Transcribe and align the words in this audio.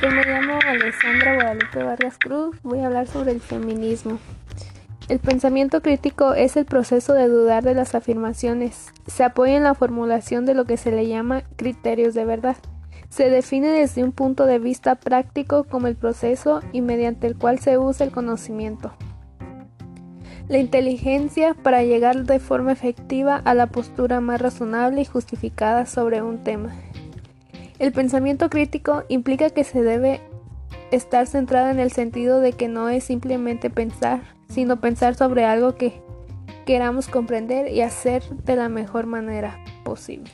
Yo 0.00 0.10
me 0.10 0.24
llamo 0.24 0.58
Alessandra 0.66 1.34
Guadalupe 1.34 1.82
Vargas 1.82 2.16
Cruz, 2.16 2.56
voy 2.62 2.78
a 2.78 2.86
hablar 2.86 3.06
sobre 3.06 3.32
el 3.32 3.40
feminismo. 3.42 4.18
El 5.10 5.18
pensamiento 5.18 5.82
crítico 5.82 6.32
es 6.32 6.56
el 6.56 6.64
proceso 6.64 7.12
de 7.12 7.28
dudar 7.28 7.64
de 7.64 7.74
las 7.74 7.94
afirmaciones. 7.94 8.94
Se 9.06 9.24
apoya 9.24 9.58
en 9.58 9.64
la 9.64 9.74
formulación 9.74 10.46
de 10.46 10.54
lo 10.54 10.64
que 10.64 10.78
se 10.78 10.90
le 10.90 11.06
llama 11.06 11.42
criterios 11.56 12.14
de 12.14 12.24
verdad. 12.24 12.56
Se 13.10 13.28
define 13.28 13.68
desde 13.68 14.02
un 14.02 14.12
punto 14.12 14.46
de 14.46 14.58
vista 14.58 14.94
práctico 14.94 15.64
como 15.64 15.86
el 15.86 15.96
proceso 15.96 16.62
y 16.72 16.80
mediante 16.80 17.26
el 17.26 17.36
cual 17.36 17.58
se 17.58 17.76
usa 17.76 18.06
el 18.06 18.12
conocimiento. 18.12 18.94
La 20.48 20.56
inteligencia 20.56 21.52
para 21.52 21.82
llegar 21.82 22.24
de 22.24 22.38
forma 22.38 22.72
efectiva 22.72 23.36
a 23.36 23.52
la 23.52 23.66
postura 23.66 24.22
más 24.22 24.40
razonable 24.40 25.02
y 25.02 25.04
justificada 25.04 25.84
sobre 25.84 26.22
un 26.22 26.42
tema. 26.42 26.72
El 27.80 27.92
pensamiento 27.92 28.50
crítico 28.50 29.04
implica 29.08 29.48
que 29.48 29.64
se 29.64 29.82
debe 29.82 30.20
estar 30.90 31.26
centrado 31.26 31.70
en 31.70 31.80
el 31.80 31.90
sentido 31.90 32.38
de 32.40 32.52
que 32.52 32.68
no 32.68 32.90
es 32.90 33.04
simplemente 33.04 33.70
pensar, 33.70 34.20
sino 34.50 34.82
pensar 34.82 35.14
sobre 35.14 35.46
algo 35.46 35.76
que 35.76 36.02
queramos 36.66 37.08
comprender 37.08 37.72
y 37.72 37.80
hacer 37.80 38.22
de 38.44 38.54
la 38.54 38.68
mejor 38.68 39.06
manera 39.06 39.64
posible. 39.82 40.30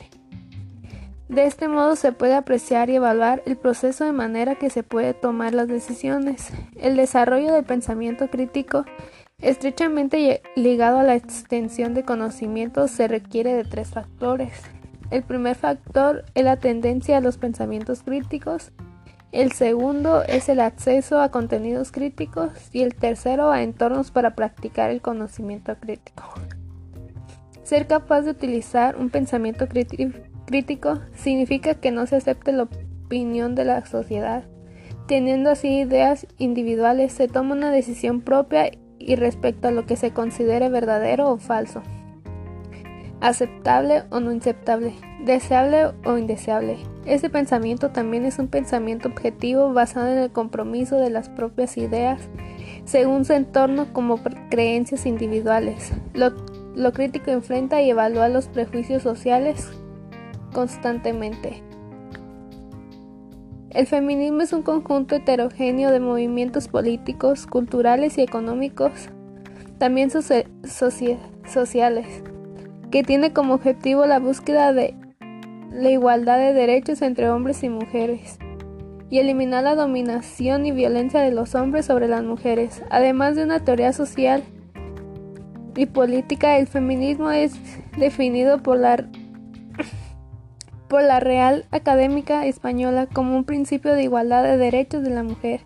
De 1.29 1.45
este 1.45 1.69
modo 1.69 1.95
se 1.95 2.11
puede 2.11 2.35
apreciar 2.35 2.89
y 2.89 2.95
evaluar 2.95 3.41
el 3.45 3.55
proceso 3.55 4.03
de 4.03 4.11
manera 4.11 4.55
que 4.55 4.69
se 4.69 4.83
puede 4.83 5.13
tomar 5.13 5.53
las 5.53 5.69
decisiones. 5.69 6.51
El 6.75 6.97
desarrollo 6.97 7.53
del 7.53 7.63
pensamiento 7.63 8.29
crítico, 8.29 8.83
estrechamente 9.41 10.41
ligado 10.57 10.99
a 10.99 11.03
la 11.03 11.15
extensión 11.15 11.93
de 11.93 12.03
conocimientos, 12.03 12.91
se 12.91 13.07
requiere 13.07 13.53
de 13.53 13.63
tres 13.63 13.91
factores. 13.91 14.51
El 15.09 15.23
primer 15.23 15.55
factor 15.55 16.25
es 16.35 16.43
la 16.43 16.57
tendencia 16.57 17.17
a 17.17 17.21
los 17.21 17.37
pensamientos 17.37 18.03
críticos, 18.03 18.71
el 19.33 19.51
segundo 19.51 20.23
es 20.23 20.47
el 20.47 20.61
acceso 20.61 21.19
a 21.19 21.31
contenidos 21.31 21.91
críticos 21.91 22.51
y 22.71 22.83
el 22.83 22.95
tercero 22.95 23.51
a 23.51 23.61
entornos 23.61 24.09
para 24.09 24.35
practicar 24.35 24.89
el 24.89 25.01
conocimiento 25.01 25.75
crítico. 25.79 26.23
Ser 27.63 27.87
capaz 27.87 28.21
de 28.21 28.31
utilizar 28.31 28.95
un 28.95 29.09
pensamiento 29.09 29.67
crítico 29.67 31.01
significa 31.13 31.75
que 31.75 31.91
no 31.91 32.07
se 32.07 32.15
acepte 32.15 32.53
la 32.53 32.63
opinión 32.63 33.53
de 33.53 33.65
la 33.65 33.85
sociedad. 33.85 34.45
Teniendo 35.07 35.51
así 35.51 35.79
ideas 35.79 36.25
individuales, 36.37 37.11
se 37.11 37.27
toma 37.27 37.53
una 37.53 37.69
decisión 37.69 38.21
propia 38.21 38.71
y 38.97 39.15
respecto 39.17 39.67
a 39.67 39.71
lo 39.71 39.85
que 39.85 39.97
se 39.97 40.11
considere 40.11 40.69
verdadero 40.69 41.29
o 41.29 41.37
falso, 41.37 41.83
aceptable 43.21 44.03
o 44.09 44.19
no 44.19 44.31
aceptable, 44.31 44.93
deseable 45.23 45.91
o 46.05 46.17
indeseable. 46.17 46.77
Este 47.05 47.29
pensamiento 47.29 47.89
también 47.89 48.25
es 48.25 48.39
un 48.39 48.47
pensamiento 48.47 49.09
objetivo 49.09 49.73
basado 49.73 50.07
en 50.07 50.19
el 50.19 50.31
compromiso 50.31 50.97
de 50.97 51.09
las 51.09 51.29
propias 51.29 51.77
ideas 51.77 52.29
según 52.85 53.25
su 53.25 53.33
entorno 53.33 53.91
como 53.93 54.19
creencias 54.49 55.05
individuales. 55.05 55.91
Lo, 56.13 56.31
lo 56.75 56.93
crítico 56.93 57.31
enfrenta 57.31 57.81
y 57.81 57.89
evalúa 57.89 58.29
los 58.29 58.47
prejuicios 58.47 59.03
sociales 59.03 59.69
constantemente. 60.53 61.63
El 63.71 63.85
feminismo 63.85 64.41
es 64.41 64.53
un 64.53 64.63
conjunto 64.63 65.15
heterogéneo 65.15 65.91
de 65.91 65.99
movimientos 65.99 66.67
políticos, 66.67 67.45
culturales 67.45 68.17
y 68.17 68.21
económicos, 68.21 69.09
también 69.77 70.09
sociales, 70.09 72.23
que 72.91 73.03
tiene 73.03 73.33
como 73.33 73.55
objetivo 73.55 74.05
la 74.05 74.19
búsqueda 74.19 74.73
de 74.73 74.95
la 75.71 75.89
igualdad 75.89 76.37
de 76.37 76.53
derechos 76.53 77.01
entre 77.01 77.29
hombres 77.29 77.63
y 77.63 77.69
mujeres 77.69 78.39
y 79.09 79.19
eliminar 79.19 79.63
la 79.63 79.75
dominación 79.75 80.65
y 80.65 80.71
violencia 80.71 81.21
de 81.21 81.31
los 81.31 81.55
hombres 81.55 81.85
sobre 81.85 82.07
las 82.07 82.23
mujeres. 82.23 82.83
Además 82.89 83.35
de 83.35 83.43
una 83.43 83.63
teoría 83.63 83.93
social 83.93 84.43
y 85.75 85.85
política, 85.85 86.57
el 86.57 86.67
feminismo 86.67 87.31
es 87.31 87.53
definido 87.97 88.61
por 88.61 88.77
la 88.77 89.07
por 90.87 91.03
la 91.03 91.19
Real 91.19 91.65
Académica 91.71 92.45
Española 92.45 93.07
como 93.07 93.35
un 93.35 93.43
principio 93.43 93.93
de 93.93 94.03
igualdad 94.03 94.43
de 94.43 94.57
derechos 94.57 95.03
de 95.03 95.09
la 95.09 95.23
mujer. 95.23 95.61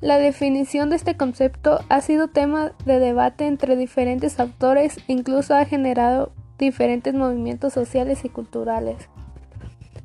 La 0.00 0.18
definición 0.18 0.88
de 0.88 0.96
este 0.96 1.18
concepto 1.18 1.80
ha 1.90 2.00
sido 2.00 2.28
tema 2.28 2.72
de 2.86 2.98
debate 2.98 3.46
entre 3.46 3.76
diferentes 3.76 4.40
autores 4.40 4.96
e 4.96 5.12
incluso 5.12 5.54
ha 5.54 5.66
generado 5.66 6.32
diferentes 6.58 7.12
movimientos 7.12 7.74
sociales 7.74 8.24
y 8.24 8.30
culturales. 8.30 9.10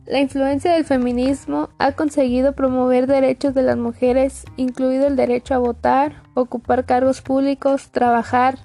La 0.06 0.20
influencia 0.20 0.74
del 0.74 0.84
feminismo 0.84 1.70
ha 1.80 1.94
conseguido 1.94 2.52
promover 2.52 3.08
derechos 3.08 3.54
de 3.54 3.64
las 3.64 3.78
mujeres, 3.78 4.44
incluido 4.58 5.08
el 5.08 5.16
derecho 5.16 5.56
a 5.56 5.60
votar, 5.60 6.24
ocupar 6.34 6.86
cargos 6.86 7.22
públicos, 7.22 7.90
trabajar, 7.92 8.60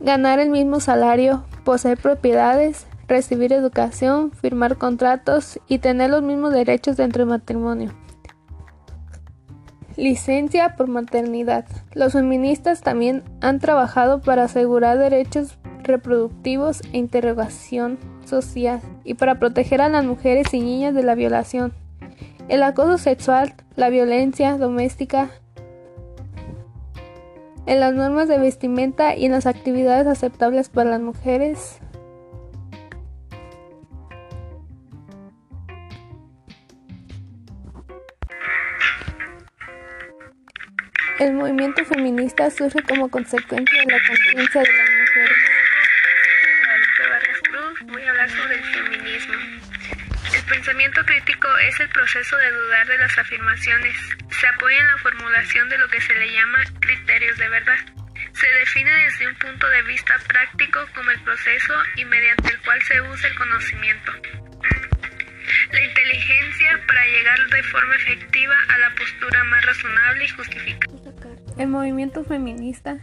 ganar 0.00 0.40
el 0.40 0.50
mismo 0.50 0.80
salario, 0.80 1.44
poseer 1.64 1.96
propiedades, 1.96 2.88
recibir 3.06 3.52
educación, 3.52 4.32
firmar 4.32 4.76
contratos 4.76 5.60
y 5.68 5.78
tener 5.78 6.10
los 6.10 6.22
mismos 6.22 6.52
derechos 6.52 6.96
dentro 6.96 7.20
del 7.20 7.30
matrimonio. 7.30 7.94
Licencia 9.96 10.76
por 10.76 10.88
maternidad. 10.88 11.64
Los 11.94 12.12
feministas 12.12 12.82
también 12.82 13.22
han 13.40 13.60
trabajado 13.60 14.20
para 14.20 14.44
asegurar 14.44 14.98
derechos 14.98 15.56
reproductivos 15.82 16.82
e 16.92 16.98
interrogación 16.98 17.98
social 18.26 18.80
y 19.04 19.14
para 19.14 19.38
proteger 19.38 19.80
a 19.80 19.88
las 19.88 20.04
mujeres 20.04 20.52
y 20.52 20.60
niñas 20.60 20.94
de 20.94 21.02
la 21.02 21.14
violación, 21.14 21.72
el 22.48 22.62
acoso 22.62 22.98
sexual, 22.98 23.54
la 23.74 23.88
violencia 23.88 24.58
doméstica, 24.58 25.30
en 27.64 27.80
las 27.80 27.94
normas 27.94 28.28
de 28.28 28.38
vestimenta 28.38 29.16
y 29.16 29.24
en 29.24 29.32
las 29.32 29.46
actividades 29.46 30.06
aceptables 30.06 30.68
para 30.68 30.90
las 30.90 31.00
mujeres, 31.00 31.80
El 41.18 41.32
movimiento 41.32 41.82
feminista 41.86 42.50
surge 42.50 42.82
como 42.82 43.08
consecuencia 43.10 43.80
de 43.80 43.92
la 43.92 44.06
conciencia 44.06 44.60
de 44.60 44.68
las 44.76 44.90
mujeres. 44.90 45.38
Voy 47.86 48.02
a 48.02 48.10
hablar 48.10 48.28
sobre 48.28 48.56
el 48.56 48.64
feminismo. 48.64 49.34
El 50.34 50.42
pensamiento 50.42 51.02
crítico 51.06 51.48
es 51.58 51.80
el 51.80 51.88
proceso 51.88 52.36
de 52.36 52.50
dudar 52.50 52.86
de 52.86 52.98
las 52.98 53.16
afirmaciones. 53.16 53.96
Se 54.38 54.46
apoya 54.46 54.78
en 54.78 54.86
la 54.86 54.98
formulación 54.98 55.68
de 55.70 55.78
lo 55.78 55.88
que 55.88 56.02
se 56.02 56.14
le 56.14 56.32
llama 56.32 56.58
criterios 56.80 57.38
de 57.38 57.48
verdad. 57.48 57.78
Se 58.34 58.46
define 58.58 58.90
desde 59.04 59.28
un 59.28 59.34
punto 59.36 59.66
de 59.70 59.82
vista 59.84 60.18
práctico 60.28 60.86
como 60.94 61.10
el 61.10 61.20
proceso 61.20 61.74
y 61.96 62.04
mediante 62.04 62.50
el 62.50 62.60
cual 62.60 62.82
se 62.82 63.00
usa 63.00 63.30
el 63.30 63.36
conocimiento. 63.36 64.12
La 65.72 65.80
inteligencia 65.80 66.80
para 66.86 67.06
llegar 67.06 67.38
de 67.48 67.62
forma 67.62 67.96
efectiva 67.96 68.54
a 68.68 68.78
la 68.78 68.94
postura 68.94 69.44
más 69.44 69.64
razonable 69.64 70.24
y 70.24 70.28
justificada. 70.28 71.05
El 71.56 71.68
movimiento 71.68 72.24
feminista 72.24 72.98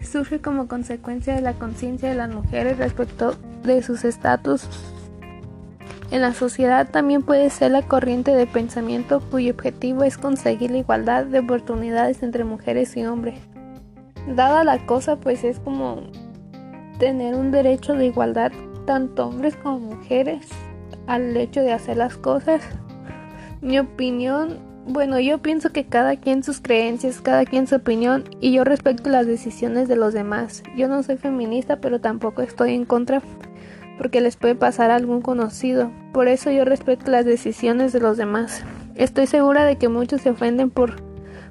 surge 0.00 0.40
como 0.40 0.68
consecuencia 0.68 1.34
de 1.34 1.42
la 1.42 1.54
conciencia 1.54 2.08
de 2.08 2.14
las 2.14 2.32
mujeres 2.32 2.78
respecto 2.78 3.36
de 3.64 3.82
sus 3.82 4.04
estatus 4.04 4.68
en 6.12 6.20
la 6.20 6.32
sociedad 6.32 6.88
también 6.88 7.22
puede 7.22 7.50
ser 7.50 7.72
la 7.72 7.82
corriente 7.82 8.30
de 8.30 8.46
pensamiento 8.46 9.20
cuyo 9.20 9.52
objetivo 9.52 10.04
es 10.04 10.16
conseguir 10.16 10.70
la 10.70 10.78
igualdad 10.78 11.24
de 11.24 11.40
oportunidades 11.40 12.22
entre 12.22 12.44
mujeres 12.44 12.96
y 12.96 13.04
hombres. 13.04 13.38
Dada 14.28 14.62
la 14.62 14.86
cosa, 14.86 15.16
pues 15.16 15.42
es 15.42 15.58
como 15.58 16.02
tener 16.98 17.34
un 17.34 17.50
derecho 17.50 17.94
de 17.94 18.06
igualdad 18.06 18.52
tanto 18.86 19.26
hombres 19.26 19.56
como 19.56 19.80
mujeres 19.80 20.48
al 21.08 21.36
hecho 21.36 21.60
de 21.60 21.72
hacer 21.72 21.96
las 21.96 22.16
cosas. 22.16 22.62
Mi 23.60 23.80
opinión 23.80 24.58
bueno, 24.86 25.18
yo 25.18 25.38
pienso 25.38 25.70
que 25.70 25.84
cada 25.84 26.16
quien 26.16 26.44
sus 26.44 26.60
creencias, 26.60 27.20
cada 27.20 27.44
quien 27.44 27.66
su 27.66 27.74
opinión 27.74 28.24
y 28.40 28.52
yo 28.52 28.62
respeto 28.62 29.10
las 29.10 29.26
decisiones 29.26 29.88
de 29.88 29.96
los 29.96 30.14
demás. 30.14 30.62
Yo 30.76 30.86
no 30.86 31.02
soy 31.02 31.16
feminista, 31.16 31.80
pero 31.80 32.00
tampoco 32.00 32.42
estoy 32.42 32.74
en 32.74 32.84
contra 32.84 33.20
porque 33.98 34.20
les 34.20 34.36
puede 34.36 34.54
pasar 34.54 34.90
a 34.90 34.96
algún 34.96 35.22
conocido. 35.22 35.90
Por 36.12 36.28
eso 36.28 36.52
yo 36.52 36.64
respeto 36.64 37.10
las 37.10 37.24
decisiones 37.24 37.92
de 37.92 38.00
los 38.00 38.16
demás. 38.16 38.62
Estoy 38.94 39.26
segura 39.26 39.64
de 39.64 39.76
que 39.76 39.88
muchos 39.88 40.20
se 40.22 40.30
ofenden 40.30 40.70
por 40.70 41.02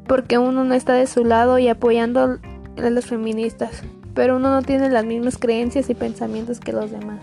porque 0.08 0.38
uno 0.38 0.64
no 0.64 0.74
está 0.74 0.94
de 0.94 1.08
su 1.08 1.26
lado 1.26 1.60
y 1.60 1.68
apoyando 1.68 2.40
a 2.78 2.90
los 2.90 3.06
feministas, 3.08 3.84
pero 4.14 4.38
uno 4.38 4.52
no 4.52 4.62
tiene 4.62 4.90
las 4.90 5.04
mismas 5.04 5.38
creencias 5.38 5.90
y 5.90 5.96
pensamientos 5.96 6.60
que 6.60 6.74
los 6.74 6.92
demás. 6.92 7.22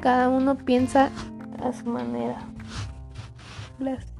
Cada 0.00 0.28
uno 0.28 0.56
piensa 0.56 1.10
a 1.62 1.72
su 1.72 1.86
manera. 1.86 2.38
Gracias. 3.78 4.13